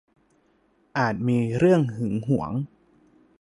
[0.97, 2.51] อาจมีเรื่องหึงหวง